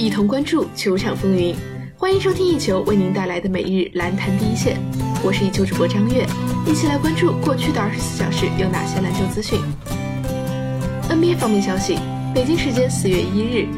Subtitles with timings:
[0.00, 1.54] 一同关注球场风云。
[1.94, 4.78] 欢迎收听一球为您带来的每日篮坛第一线，
[5.22, 6.26] 我是一球主播张悦，
[6.66, 9.60] 一起来关注过去的二十四小时有哪些篮球资讯。
[11.10, 11.98] NBA 方面消息，
[12.34, 13.68] 北京时间四月一日，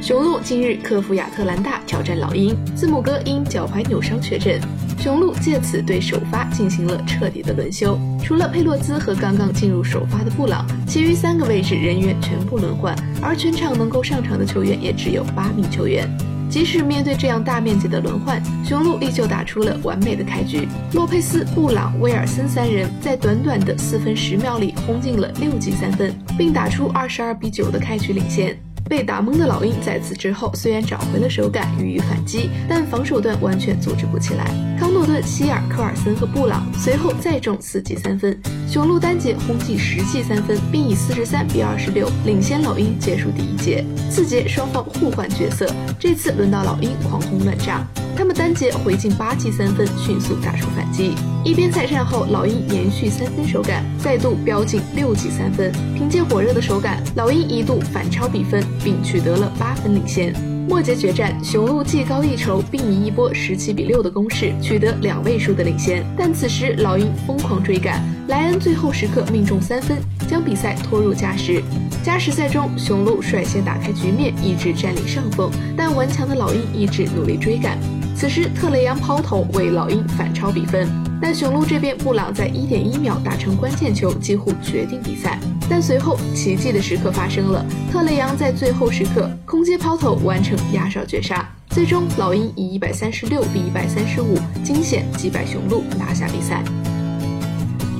[0.00, 4.60] 雄鹿今日克服亚特兰大挑战老鹰，字母哥因脚踝扭伤确诊，
[5.00, 16.08] 雄鹿借此对首发进行了彻底的轮休，除了佩洛兹和刚刚进入首发的布朗，其余三个位置人员全部轮换，而全场能够上场的球员也只有八名球员。
[16.48, 20.68] 即使面对这样大面积的轮换，雄鹿依旧打出了完美的开局。
[20.92, 28.56] 洛佩斯、布朗、威尔森三人在短短的四分十秒里轰进了六记三分，并打出二十二比九的开局领先。
[28.88, 34.44] 被打懵的老鹰在此之后虽然找回了手感，予以反击，但防守端完全组织不起来。
[34.78, 43.84] 康诺顿、希尔、科尔森和布朗随后再中四记三分，雄鹿单节轰进十记三分，并以四十三比二十六领先老鹰结束第一节。
[44.10, 45.66] 次节双方互换角色，
[45.98, 47.86] 这次轮到老鹰狂轰乱炸。
[48.16, 51.12] 他们单节回进八记三分，迅速打出反击。
[51.44, 55.70] 一边再战后，老鹰延续三分手感，再度飙进六记三分。
[55.94, 60.32] 凭借火热的手感，老鹰一度反超比分，并取得了八分领先。
[60.66, 66.04] 末节决战，雄鹿技高一筹，并以一波十七比六的攻势取得两位数的领先。
[66.16, 71.62] 但此时老鹰疯狂追赶，莱恩最后时刻命中三分，将比赛拖入加时。
[72.02, 77.78] 加时赛中，雄鹿率先打开局面，一直占领上风，但顽强的老鹰一直努力追赶。
[78.18, 80.88] 此时，特雷杨抛投为老鹰反超比分，
[81.20, 85.38] 但雄鹿这边布朗在一点一秒打成关键球，几乎决定比赛。
[85.68, 96.64] 但随后奇迹的时刻发生了，特雷杨在最后时刻空接抛投完成压哨绝杀，最终老鹰以一百三十六比一百三十五惊险击败雄鹿，拿下比赛。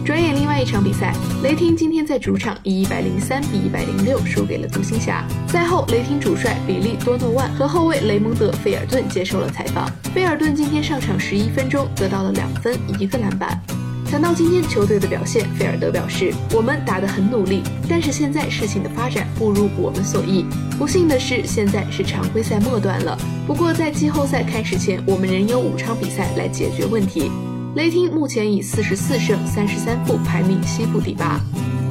[0.06, 1.12] 转眼，另外一场比赛，
[1.42, 5.26] 雷霆今天在主场以一百零三比一百零六输给了独行侠。
[5.48, 9.90] 赛后，雷霆主帅比利多诺万和后卫雷蒙德菲尔顿接受了采访。
[10.14, 13.60] 菲尔顿今天上场十一分钟，得到了两分一个篮板。
[14.08, 20.46] 谈到今天球队的表现，菲尔德表示：“我们打得很努力，但是现在事情的发展不如我们所意。
[20.78, 23.18] 不幸的是，现在是常规赛末段了。
[23.44, 27.28] 不过在季后赛开始前，我们仍有五场比赛来解决问题。”
[27.76, 31.38] 雷霆目前以四十四胜三十三负排名西部第八。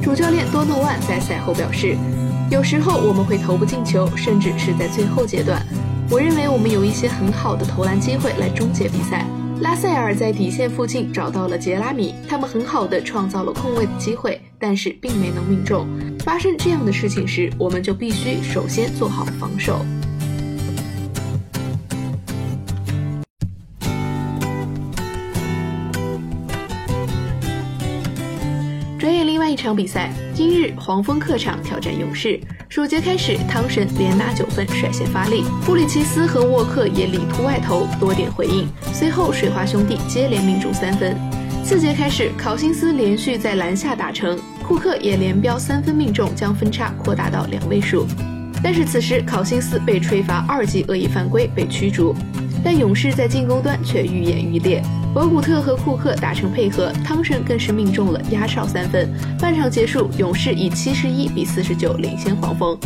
[0.02, 1.96] 主教练多诺万在赛后表示
[2.50, 5.64] ：“有时候我们会投不进球，甚至是在最后阶段。
[6.10, 9.24] 我认为我们有一些很好的投篮机会来终结比赛。
[9.60, 15.86] 拉塞尔在底线附近找到了杰拉米，他们很好的创造了空位的机会，但是并没能命中。
[16.24, 19.86] 发生这样的事情时，我们就必须首先做好防守。”
[29.46, 32.40] 外一场比赛，今日黄蜂客场挑战勇士。
[32.68, 38.66] 首节开始，汤神连拿九分，率先发力，布里奇斯和沃克也里突外投，多点回应。
[38.92, 41.16] 随后，水花兄弟接连命中三分。
[41.64, 44.36] 次节开始，考辛斯连续在篮下打成，
[44.66, 48.04] 库克也连飙三分命中，将分差扩大到两位数。
[48.64, 52.12] 但是此时，考辛斯被吹罚二级恶意犯规，被驱逐。
[52.64, 54.82] 但勇士在进攻端却愈演愈烈，
[55.16, 59.10] 博古特和库克打成配合，汤神更是命中了压哨三分。
[59.40, 62.78] 半场结束，勇士以七十一比四十九领先黄蜂。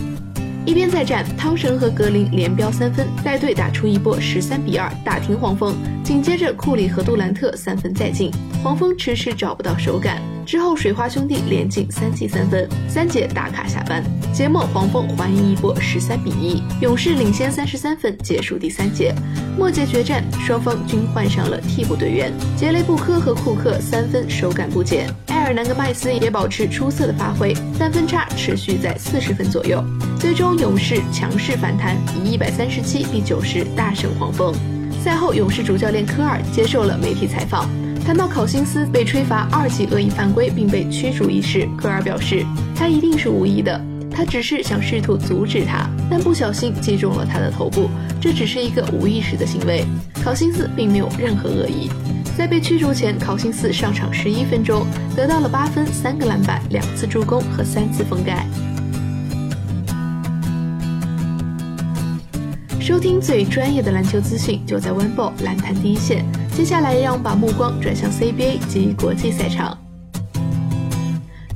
[0.66, 5.74] 一边再战，汤神和格林连飙三分，带队打出一波十三比二打停黄蜂。
[6.04, 8.30] 紧接着库里和杜兰特三分再进，
[8.62, 10.20] 黄蜂迟迟找不到手感。
[10.44, 14.02] 之后水花兄弟连进三记三分，三节打卡下班。
[14.32, 19.14] 节末黄蜂还赢一波十三比一，勇士领先三十三分，结束第三节。
[19.56, 29.82] 末节决战，双方均换上了替补队员，杰雷布科和库克三分手感不减，埃尔南格麦斯也保持出色的发挥，但分差持续在四十分左右。
[30.20, 34.54] 最终勇士强势反弹，以一百三十七比九十大胜黄蜂。
[35.02, 37.66] 赛后，勇士主教练科尔接受了媒体采访。
[38.04, 42.44] 谈到考辛斯被吹罚二级恶意犯规并被驱逐一事，科尔表示，
[42.76, 47.88] 他一定是无意的，他只是想试图阻止他，但不小心击中了他的头部，
[48.20, 49.86] 这只是一个无意识的行为。
[50.22, 51.88] 考辛斯并没有任何恶意。
[52.36, 58.46] 在被驱逐前，考辛斯上场十一分钟，得到了八分、三个篮板、两次助攻和三次封盖。
[62.90, 66.24] 收听最专业的篮球资讯，就在 One Ball 篮坛第一线。
[66.56, 69.78] 接下来，让我们把目光转向 CBA 及国际赛场。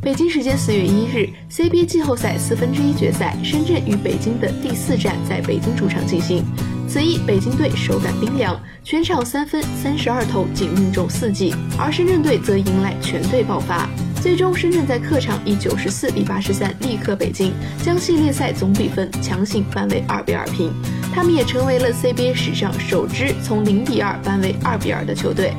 [0.00, 6.44] 北京时间四月一日，CBA 季后赛四分之一决赛，深圳与北京的第四战在北京主场进行。
[6.88, 13.90] 此役，北京队手感冰凉，全场三分三十二投仅命中四记，而深圳队则迎来全队爆发。
[14.22, 17.52] 最终，深圳在客场以九十四比八十三力克北京，
[17.82, 20.72] 将系列赛总比分强行扳为二比二平。
[21.14, 25.54] 他们也成为了 CBA 史上首支从零比二扳为二比二的球队。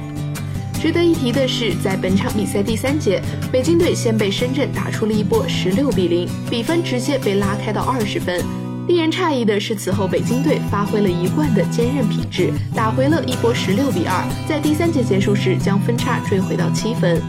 [0.81, 3.21] 值得一提的是，在本场比赛第三节，
[3.53, 8.43] 北京队先被深圳打出了一波十六比零，比分直接被拉开到二十分。
[8.89, 17.19] 令人诧异的是，此后北京队发挥了一贯的坚韧品质，打回了一波十六比二，在第三节结束时将分差追回到七分。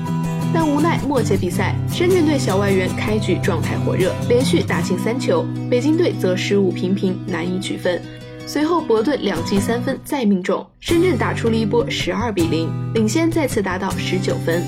[0.59, 8.01] 但无奈末节比赛，深圳队小外援开局状态火热，连续打进三球，北京队则失误频频，难以取分。
[8.47, 14.63] 随后伯顿两记三分再命中，深圳打出了一波十二比零，领先再次达到十九分。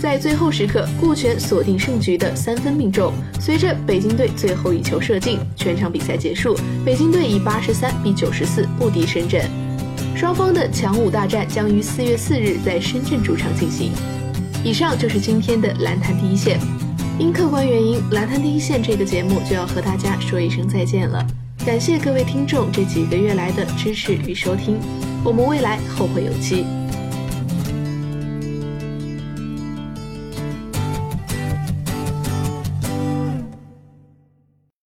[0.00, 3.12] 在最后时刻，顾全锁定胜局的三分命中。
[3.40, 6.56] 随着北京队最后一球射进，全场比赛结束，
[6.86, 9.42] 北京队以八十三比九十四不敌深圳。
[10.14, 13.90] 双方的强五大战将于四月四日在深圳主场进行。
[14.64, 16.60] 以上就是今天的蓝坛第一线。
[17.18, 21.24] 因客观原因，蓝坛第一线这个节目就要和大家说一声再见了。
[21.66, 24.78] 感谢各位听众这几个月来的支持与收听，
[25.24, 26.64] 我们未来后会有期。